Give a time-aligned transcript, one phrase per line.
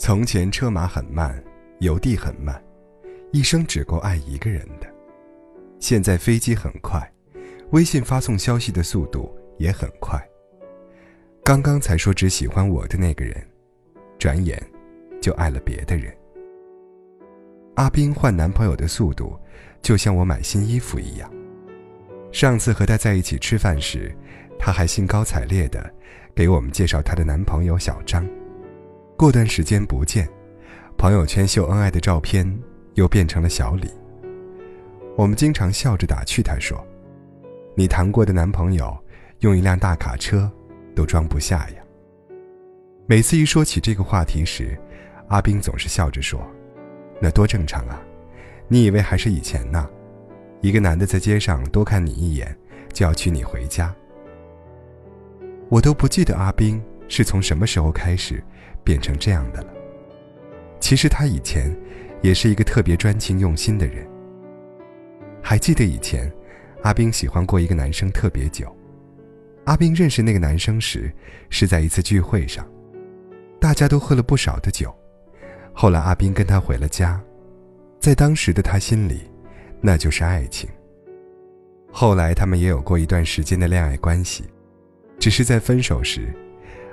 [0.00, 1.44] 从前车马很慢，
[1.80, 2.58] 邮递很慢，
[3.32, 4.90] 一生只够爱一个人的。
[5.78, 7.06] 现在飞机很快，
[7.72, 10.18] 微信发送消息的速度也很快。
[11.44, 13.46] 刚刚才说只喜欢我的那个人，
[14.18, 14.58] 转眼
[15.20, 16.10] 就爱了别的人。
[17.74, 19.38] 阿冰换男朋友的速度，
[19.82, 21.30] 就像我买新衣服一样。
[22.32, 24.10] 上次和他在一起吃饭时，
[24.58, 25.92] 他还兴高采烈的
[26.34, 28.26] 给我们介绍她的男朋友小张。
[29.20, 30.26] 过段时间不见，
[30.96, 32.58] 朋友圈秀恩爱的照片
[32.94, 33.86] 又变成了小李。
[35.14, 36.82] 我们经常笑着打趣他说
[37.76, 38.98] ：“你谈过的男朋友，
[39.40, 40.50] 用一辆大卡车
[40.96, 41.82] 都装不下呀。”
[43.04, 44.74] 每次一说起这个话题时，
[45.28, 46.40] 阿斌总是笑着说
[47.20, 48.00] ：“那多正常啊，
[48.68, 49.86] 你以为还是以前呢？
[50.62, 52.56] 一个男的在街上多看你一眼，
[52.90, 53.94] 就要娶你回家。”
[55.68, 58.42] 我都不记得阿斌是从什么时候开始。
[58.84, 59.72] 变成这样的了。
[60.80, 61.74] 其实他以前
[62.22, 64.06] 也是一个特别专情用心的人。
[65.42, 66.30] 还记得以前，
[66.82, 68.74] 阿冰喜欢过一个男生特别久。
[69.64, 71.12] 阿冰认识那个男生时，
[71.48, 72.66] 是在一次聚会上，
[73.60, 74.94] 大家都喝了不少的酒。
[75.72, 77.20] 后来阿冰跟他回了家，
[78.00, 79.20] 在当时的他心里，
[79.80, 80.68] 那就是爱情。
[81.90, 84.44] 后来他们也有过一段时间的恋爱关系，
[85.18, 86.34] 只是在分手时，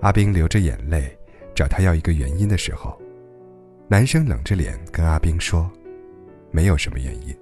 [0.00, 1.17] 阿冰流着眼泪。
[1.58, 2.96] 找他要一个原因的时候，
[3.88, 5.68] 男生冷着脸跟阿冰说
[6.52, 7.36] ：“没有什么原因，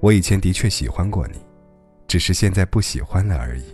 [0.00, 1.44] 我以前的确喜欢过你，
[2.08, 3.64] 只是现在不喜欢了而已。”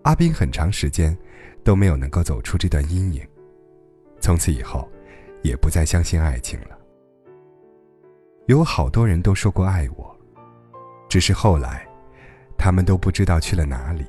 [0.00, 1.14] 阿冰很长时间
[1.62, 3.22] 都没有能够走出这段阴影，
[4.18, 4.90] 从此以后
[5.42, 6.78] 也不再相信爱情了。
[8.46, 10.18] 有好多人都说过爱我，
[11.06, 11.86] 只是后来
[12.56, 14.06] 他们都不知道去了哪里。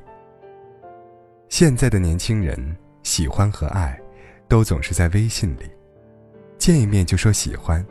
[1.50, 2.74] 现在的年轻人。
[3.08, 3.98] 喜欢和爱，
[4.50, 5.64] 都总是在微信里，
[6.58, 7.84] 见一面就说喜欢，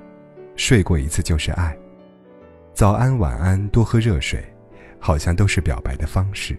[0.57, 1.75] 睡过一次就是爱。
[2.75, 4.45] 早安晚安，多喝热水，
[5.01, 6.55] 好像都是表白的方式。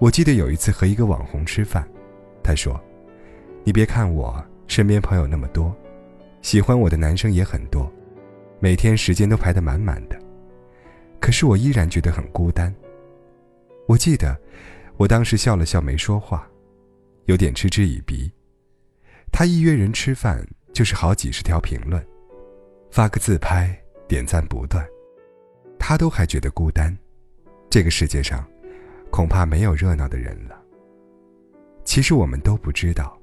[0.00, 1.88] 我记得有一次和一个网红吃饭，
[2.42, 2.78] 他说
[3.62, 5.72] ：“你别看我身边朋友那么多，
[6.42, 7.88] 喜欢我的男生也很多，
[8.58, 10.18] 每天时间都排得满满的，
[11.20, 12.74] 可是我依然觉得很孤单。”
[13.86, 14.36] 我记得，
[14.96, 16.44] 我当时笑了笑，没说话。
[17.28, 18.32] 有点嗤之以鼻，
[19.30, 22.02] 他一约人吃饭就是好几十条评论，
[22.90, 23.78] 发个自拍
[24.08, 24.82] 点赞不断，
[25.78, 26.96] 他都还觉得孤单，
[27.68, 28.42] 这个世界上
[29.10, 30.58] 恐怕没有热闹的人了。
[31.84, 33.20] 其实我们都不知道，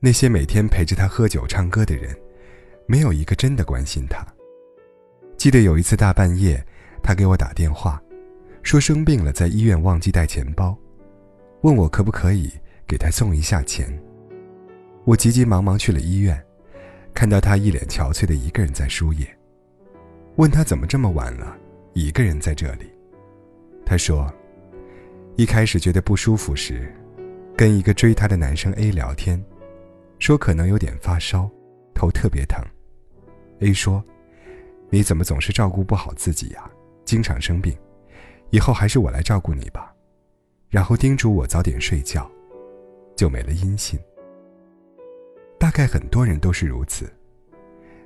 [0.00, 2.18] 那些每天陪着他喝酒唱歌的人，
[2.86, 4.26] 没有一个真的关心他。
[5.36, 6.66] 记得有一次大半夜，
[7.02, 8.02] 他给我打电话，
[8.62, 10.74] 说生病了，在医院忘记带钱包，
[11.60, 12.50] 问我可不可以。
[12.88, 13.86] 给他送一下钱。
[15.04, 16.42] 我急急忙忙去了医院，
[17.14, 19.28] 看到他一脸憔悴的一个人在输液，
[20.36, 21.56] 问他怎么这么晚了，
[21.92, 22.90] 一个人在这里。
[23.84, 24.32] 他说，
[25.36, 26.92] 一开始觉得不舒服时，
[27.56, 29.42] 跟一个追他的男生 A 聊天，
[30.18, 31.48] 说可能有点发烧，
[31.94, 32.64] 头特别疼。
[33.60, 34.02] A 说，
[34.90, 36.70] 你怎么总是照顾不好自己呀？
[37.04, 37.76] 经常生病，
[38.50, 39.94] 以后还是我来照顾你吧。
[40.68, 42.30] 然后叮嘱我早点睡觉。
[43.18, 43.98] 就没了音信。
[45.58, 47.12] 大概很多人都是如此。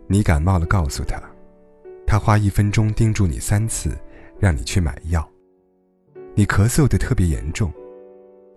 [0.06, 1.22] 你感冒了，告诉他，
[2.06, 3.94] 他花一分钟叮嘱你三次，
[4.40, 5.28] 让你去买药。
[6.34, 7.70] 你咳嗽的特别严重，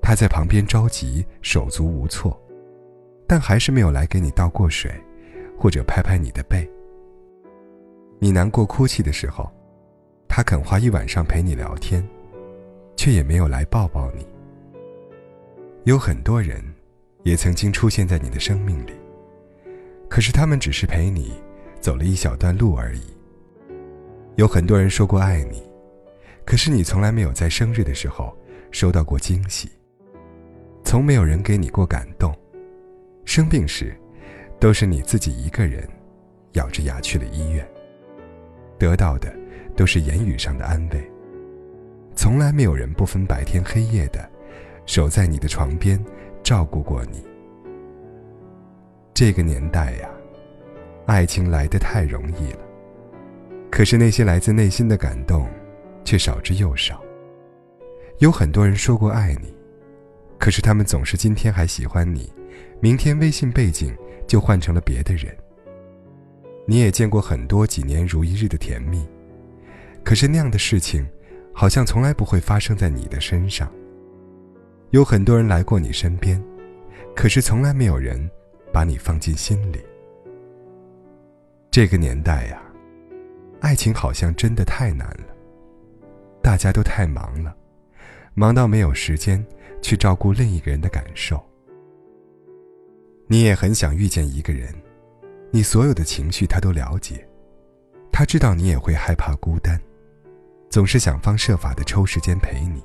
[0.01, 2.41] 他在旁边着急，手足无措，
[3.27, 4.89] 但还是没有来给你倒过水，
[5.59, 6.65] 或者拍拍你的背。
[8.17, 9.51] 你难过哭泣的时候，
[10.25, 12.01] 他肯花一晚上陪你聊天，
[12.95, 14.25] 却也没有来抱抱你。
[15.85, 16.59] 有很多人，
[17.21, 18.93] 也曾经出现在你的生命里，
[20.09, 21.31] 可是他们只是陪你
[21.79, 23.03] 走了一小段路而已。
[24.35, 25.61] 有很多人说过爱你，
[26.43, 28.35] 可是你从来没有在生日的时候
[28.71, 29.69] 收到过惊喜，
[30.83, 32.35] 从没有人给你过感动。
[33.23, 33.95] 生病时，
[34.59, 35.87] 都是你自己一个人
[36.53, 37.63] 咬着牙去了医院，
[38.79, 39.31] 得到的
[39.75, 41.11] 都是言语上的安慰，
[42.15, 44.31] 从来没有人不分白天黑夜的。
[44.85, 46.03] 守在你的床边，
[46.43, 47.23] 照顾过你。
[49.13, 50.09] 这个年代呀，
[51.05, 52.59] 爱情来得太容易了，
[53.71, 55.49] 可是那些来自内心的感动，
[56.03, 57.01] 却少之又少。
[58.19, 59.53] 有很多人说过爱你，
[60.37, 62.31] 可是他们总是今天还喜欢你，
[62.79, 63.95] 明天微信背景
[64.27, 65.35] 就换成了别的人。
[66.67, 69.07] 你也见过很多几年如一日的甜蜜，
[70.03, 71.07] 可是那样的事情，
[71.53, 73.71] 好像从来不会发生在你的身上。
[74.91, 76.41] 有很多人来过你身边，
[77.15, 78.29] 可是从来没有人
[78.71, 79.79] 把你放进心里。
[81.69, 82.61] 这个年代呀，
[83.59, 85.35] 爱情好像真的太难了。
[86.41, 87.53] 大家都太忙了，
[88.33, 89.43] 忙到没有时间
[89.81, 91.43] 去照顾另一个人的感受。
[93.27, 94.73] 你也很想遇见一个人，
[95.51, 97.27] 你所有的情绪他都了解，
[98.11, 99.81] 他知道你也会害怕孤单，
[100.69, 102.83] 总是想方设法的抽时间陪你。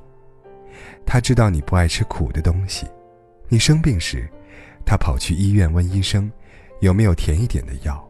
[1.06, 2.86] 他知道你不爱吃苦的东西，
[3.48, 4.28] 你生病时，
[4.84, 6.30] 他跑去医院问医生
[6.80, 8.08] 有没有甜一点的药。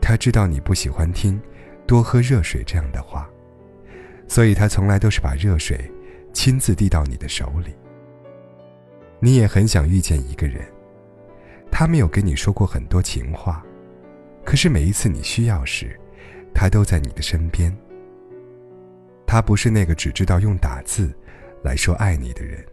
[0.00, 1.40] 他知道你不喜欢听
[1.86, 3.28] “多喝热水”这样的话。
[4.26, 5.90] 所以，他从来都是把热水
[6.32, 7.74] 亲自递到你的手里。
[9.20, 10.64] 你也很想遇见一个人，
[11.70, 13.64] 他没有跟你说过很多情话，
[14.44, 15.98] 可是每一次你需要时，
[16.54, 17.74] 他都在你的身边。
[19.28, 21.14] 他不是那个只知道用打字
[21.62, 22.64] 来说爱你的人，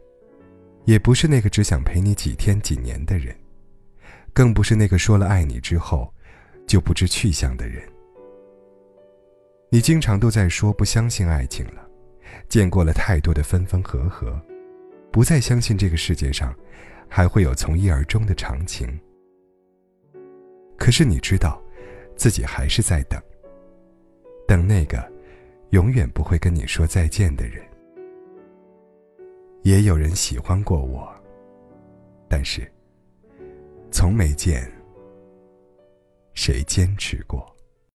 [0.85, 3.35] 也不是那个只想陪你几天几年的人，
[4.33, 6.09] 更不是那个说了爱你之后
[6.65, 7.83] 就不知去向的人。
[9.69, 11.85] 你经常都在说不相信爱情了，
[12.47, 14.41] 见过了太多的分分合合，
[15.11, 16.55] 不再相信这个世界上
[17.09, 18.87] 还会有从一而终的长情。
[20.77, 21.61] 可是你知道，
[22.15, 23.21] 自己还是在等，
[24.47, 25.05] 等那个
[25.71, 27.63] 永远不会跟你说再见的人。
[29.63, 31.11] 也有人喜欢过我，
[32.29, 32.69] 但是
[33.89, 34.71] 从没见
[36.33, 37.54] 谁坚持过。